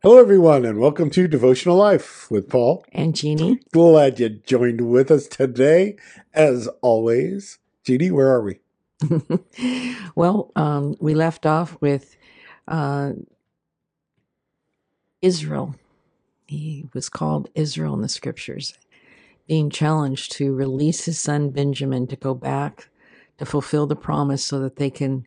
[0.00, 2.84] Hello, everyone, and welcome to Devotional Life with Paul.
[2.92, 3.58] And Jeannie.
[3.72, 5.96] Glad you joined with us today.
[6.32, 8.60] As always, Jeannie, where are we?
[10.14, 12.16] well, um, we left off with
[12.68, 13.14] uh,
[15.20, 15.74] Israel.
[16.46, 18.74] He was called Israel in the scriptures,
[19.48, 22.88] being challenged to release his son Benjamin to go back
[23.38, 25.26] to fulfill the promise so that they can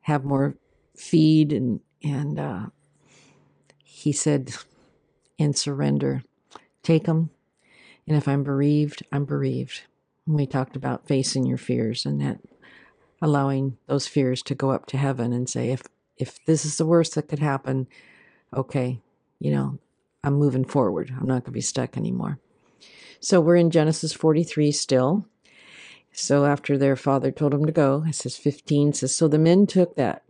[0.00, 0.56] have more
[0.96, 2.66] feed and and uh,
[3.92, 4.54] he said
[5.38, 6.22] in surrender.
[6.82, 7.30] Take them
[8.08, 9.82] and if i'm bereaved i'm bereaved.
[10.26, 12.40] And we talked about facing your fears and that
[13.20, 15.82] allowing those fears to go up to heaven and say if
[16.16, 17.86] if this is the worst that could happen
[18.54, 19.00] okay
[19.38, 19.78] you know
[20.24, 21.10] i'm moving forward.
[21.10, 22.38] I'm not going to be stuck anymore.
[23.20, 25.26] So we're in genesis 43 still.
[26.12, 29.66] So after their father told them to go, it says 15 says, So the men
[29.66, 30.22] took that,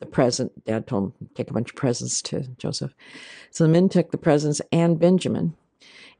[0.00, 2.94] the present, dad told them take a bunch of presents to Joseph.
[3.50, 5.54] So the men took the presents and Benjamin,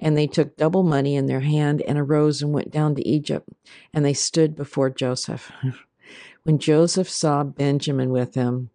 [0.00, 3.48] and they took double money in their hand and arose and went down to Egypt,
[3.92, 5.52] and they stood before Joseph.
[6.42, 8.70] when Joseph saw Benjamin with them,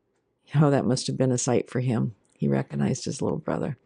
[0.55, 2.15] oh, that must have been a sight for him.
[2.37, 3.77] He recognized his little brother.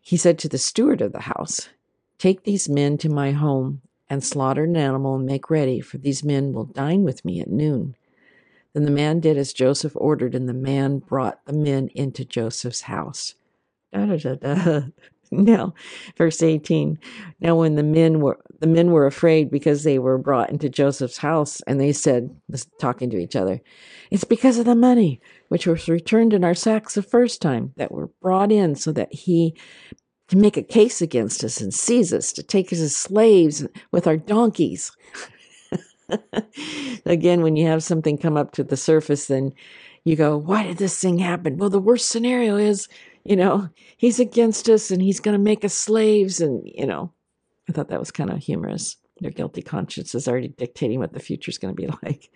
[0.00, 1.68] He said to the steward of the house,
[2.18, 6.24] Take these men to my home and slaughter an animal and make ready, for these
[6.24, 7.94] men will dine with me at noon.
[8.78, 12.82] Then the man did as Joseph ordered, and the man brought the men into Joseph's
[12.82, 13.34] house.
[13.92, 14.82] Da, da, da.
[15.32, 15.74] Now,
[16.16, 16.96] verse 18.
[17.40, 21.18] Now when the men were the men were afraid because they were brought into Joseph's
[21.18, 22.30] house, and they said,
[22.78, 23.60] talking to each other,
[24.12, 27.90] It's because of the money which was returned in our sacks the first time that
[27.90, 29.56] were brought in, so that he
[30.28, 34.06] to make a case against us and seize us, to take us as slaves with
[34.06, 34.92] our donkeys.
[37.06, 39.52] Again, when you have something come up to the surface, then
[40.04, 41.56] you go, Why did this thing happen?
[41.56, 42.88] Well, the worst scenario is,
[43.24, 46.40] you know, he's against us and he's going to make us slaves.
[46.40, 47.12] And, you know,
[47.68, 48.96] I thought that was kind of humorous.
[49.20, 52.30] Their guilty conscience is already dictating what the future is going to be like.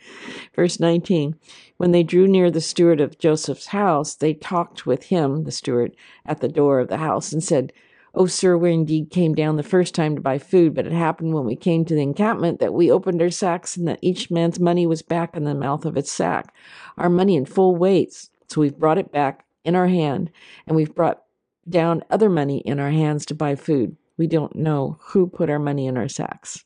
[0.54, 1.36] Verse 19
[1.76, 5.96] When they drew near the steward of Joseph's house, they talked with him, the steward,
[6.26, 7.72] at the door of the house and said,
[8.14, 11.32] Oh, sir, we indeed came down the first time to buy food, but it happened
[11.32, 14.60] when we came to the encampment that we opened our sacks and that each man's
[14.60, 16.54] money was back in the mouth of its sack,
[16.98, 18.28] our money in full weights.
[18.48, 20.30] So we've brought it back in our hand,
[20.66, 21.22] and we've brought
[21.66, 23.96] down other money in our hands to buy food.
[24.18, 26.64] We don't know who put our money in our sacks.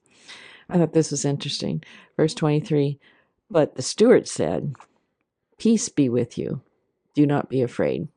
[0.68, 1.84] I thought this was interesting.
[2.16, 2.98] Verse 23
[3.48, 4.74] But the steward said,
[5.58, 6.62] Peace be with you.
[7.14, 8.08] Do not be afraid.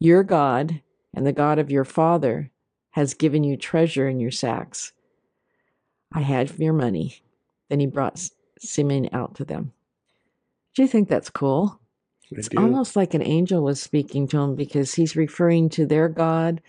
[0.00, 0.82] Your God
[1.16, 2.50] and the God of your father
[2.90, 4.92] has given you treasure in your sacks.
[6.12, 7.22] I had your money.
[7.68, 9.72] Then he brought Simeon out to them.
[10.74, 11.80] Do you think that's cool?
[12.24, 12.58] I It's do.
[12.58, 16.60] almost like an angel was speaking to him because he's referring to their God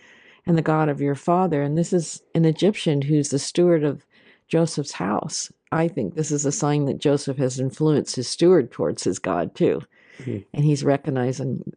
[0.46, 1.62] and the God of your father.
[1.62, 4.06] And this is an Egyptian who's the steward of
[4.48, 5.52] Joseph's house.
[5.70, 9.54] I think this is a sign that Joseph has influenced his steward towards his God
[9.54, 9.82] too.
[10.18, 10.46] Mhm.
[10.54, 11.70] And he's recognizing.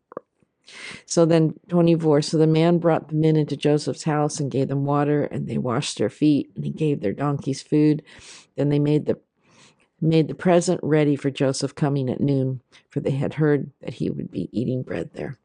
[1.06, 2.22] So then, 24.
[2.22, 5.58] So the man brought the men into Joseph's house and gave them water, and they
[5.58, 8.04] washed their feet, and he gave their donkeys food.
[8.56, 9.20] Then they made the
[10.04, 14.10] made the present ready for Joseph coming at noon, for they had heard that he
[14.10, 15.38] would be eating bread there.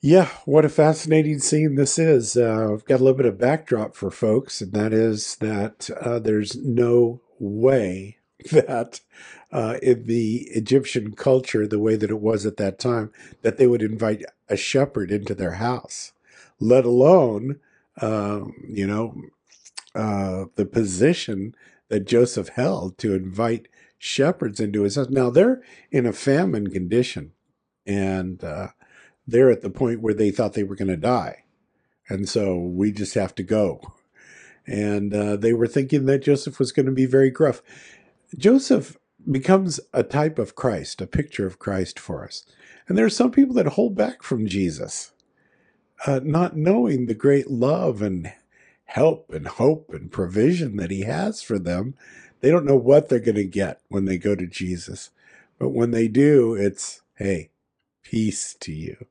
[0.00, 2.36] Yeah, what a fascinating scene this is.
[2.36, 6.20] Uh, I've got a little bit of backdrop for folks, and that is that uh,
[6.20, 8.17] there's no way
[8.52, 9.00] that
[9.50, 13.10] uh, in the Egyptian culture, the way that it was at that time,
[13.42, 16.12] that they would invite a shepherd into their house,
[16.60, 17.58] let alone,
[18.00, 19.14] um, you know,
[19.94, 21.54] uh, the position
[21.88, 23.68] that Joseph held to invite
[23.98, 25.08] shepherds into his house.
[25.08, 27.32] Now they're in a famine condition,
[27.86, 28.68] and uh,
[29.26, 31.44] they're at the point where they thought they were going to die.
[32.08, 33.92] And so we just have to go.
[34.66, 37.62] And uh, they were thinking that Joseph was going to be very gruff.
[38.36, 38.96] Joseph
[39.30, 42.44] becomes a type of Christ, a picture of Christ for us.
[42.86, 45.12] And there are some people that hold back from Jesus,
[46.06, 48.32] uh, not knowing the great love and
[48.84, 51.94] help and hope and provision that he has for them.
[52.40, 55.10] They don't know what they're going to get when they go to Jesus.
[55.58, 57.50] But when they do, it's, hey,
[58.02, 59.06] peace to you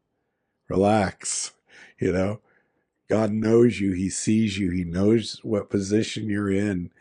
[0.70, 1.54] relax.
[2.00, 2.42] You know,
[3.10, 6.92] God knows you, He sees you, He knows what position you're in,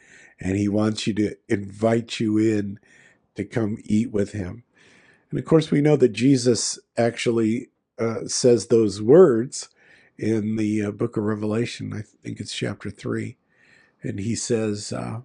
[0.41, 2.79] and He wants you to invite you in
[3.37, 4.65] to come eat with Him.
[5.31, 9.69] And of course, we know that Jesus actually uh, says those words
[10.19, 11.93] in the uh, book of Revelation.
[11.95, 13.37] I think it's chapter 3.
[14.03, 15.23] And He says, uh,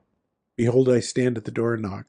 [0.58, 2.06] Behold, I stand at the door and knock.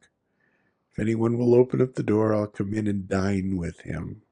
[0.93, 4.23] If anyone will open up the door, I'll come in and dine with him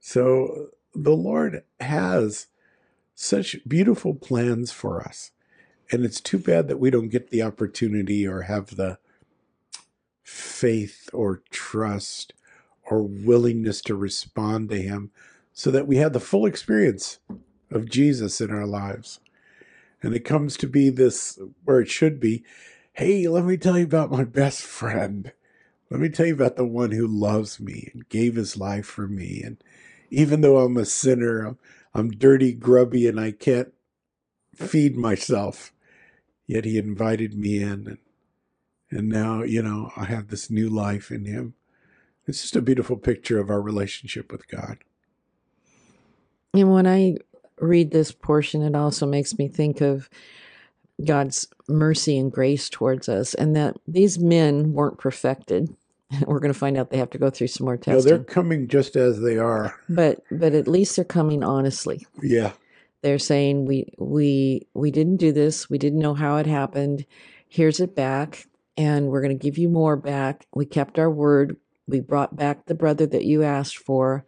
[0.00, 2.48] So the Lord has
[3.14, 5.32] such beautiful plans for us.
[5.90, 8.98] And it's too bad that we don't get the opportunity or have the
[10.22, 12.32] faith or trust
[12.90, 15.10] or willingness to respond to Him
[15.52, 17.18] so that we have the full experience
[17.70, 19.20] of Jesus in our lives.
[20.02, 22.44] And it comes to be this where it should be
[22.92, 25.30] hey, let me tell you about my best friend.
[25.90, 29.06] Let me tell you about the one who loves me and gave his life for
[29.06, 29.42] me.
[29.44, 29.62] And
[30.08, 31.58] even though I'm a sinner, I'm,
[31.92, 33.72] I'm dirty, grubby, and I can't
[34.54, 35.74] feed myself,
[36.46, 37.70] yet he invited me in.
[37.86, 37.98] And,
[38.90, 41.54] and now, you know, I have this new life in him.
[42.26, 44.78] It's just a beautiful picture of our relationship with God.
[46.54, 47.16] And when I
[47.60, 50.08] read this portion, it also makes me think of
[51.04, 55.74] God's mercy and grace towards us, and that these men weren't perfected.
[56.26, 58.68] We're going to find out they have to go through some more No, they're coming
[58.68, 59.78] just as they are.
[59.88, 62.06] but but at least they're coming honestly.
[62.22, 62.52] Yeah.
[63.02, 65.70] They're saying we we we didn't do this.
[65.70, 67.06] We didn't know how it happened.
[67.48, 68.46] Here's it back,
[68.76, 70.46] and we're going to give you more back.
[70.54, 71.56] We kept our word.
[71.86, 74.24] We brought back the brother that you asked for.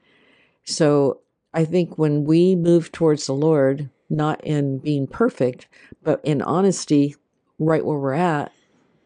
[0.64, 1.20] So
[1.52, 5.66] I think when we move towards the Lord, not in being perfect,
[6.02, 7.16] but in honesty,
[7.58, 8.52] right where we're at,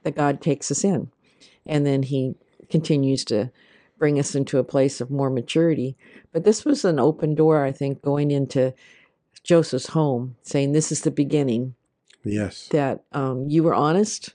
[0.03, 1.11] that God takes us in.
[1.65, 2.35] And then He
[2.69, 3.51] continues to
[3.99, 5.97] bring us into a place of more maturity.
[6.33, 8.75] But this was an open door, I think, going into
[9.45, 11.75] Joseph's home, saying, This is the beginning,
[12.25, 12.69] Yes.
[12.69, 14.35] that um, you were honest,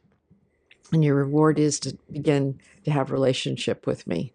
[0.92, 4.34] and your reward is to begin to have relationship with me.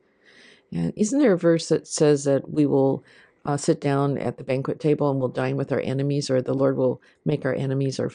[0.73, 3.05] And isn't there a verse that says that we will
[3.45, 6.55] uh, sit down at the banquet table and we'll dine with our enemies, or the
[6.55, 8.01] Lord will make our enemies?
[8.01, 8.13] Or am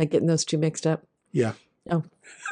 [0.00, 1.06] I getting those two mixed up?
[1.32, 1.52] Yeah.
[1.90, 2.02] Oh,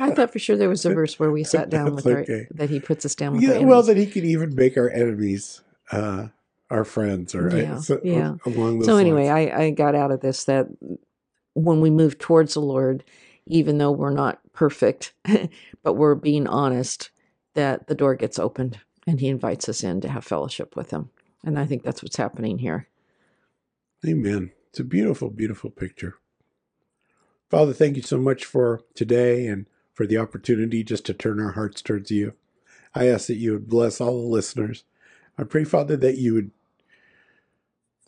[0.00, 2.46] I thought for sure there was a verse where we sat down with That's our
[2.52, 3.68] that He puts us down with our yeah enemies.
[3.70, 5.60] well, that he can even make our enemies
[5.92, 6.28] uh,
[6.70, 8.34] our friends, or Yeah, uh, so, yeah.
[8.44, 9.52] along those so anyway, lines.
[9.52, 10.66] I, I got out of this that
[11.54, 13.04] when we move towards the Lord,
[13.46, 15.12] even though we're not perfect,
[15.82, 17.10] but we're being honest,
[17.54, 21.10] that the door gets opened and He invites us in to have fellowship with Him.
[21.44, 22.88] And I think that's what's happening here.
[24.06, 24.52] Amen.
[24.70, 26.16] It's a beautiful, beautiful picture.
[27.50, 31.52] Father, thank you so much for today and for the opportunity just to turn our
[31.52, 32.34] hearts towards you.
[32.94, 34.84] I ask that you would bless all the listeners.
[35.36, 36.50] I pray, Father, that you would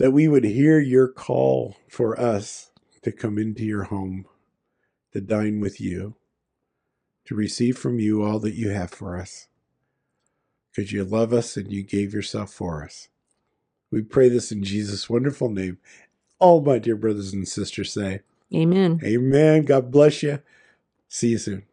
[0.01, 2.71] that we would hear your call for us
[3.03, 4.25] to come into your home,
[5.13, 6.15] to dine with you,
[7.27, 9.49] to receive from you all that you have for us.
[10.75, 13.09] Because you love us and you gave yourself for us.
[13.91, 15.77] We pray this in Jesus' wonderful name.
[16.39, 18.23] All my dear brothers and sisters say,
[18.55, 19.01] Amen.
[19.05, 19.67] Amen.
[19.67, 20.41] God bless you.
[21.09, 21.65] See you soon.